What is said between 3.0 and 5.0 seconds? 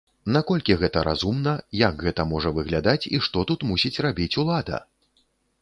і што тут мусіць рабіць улада?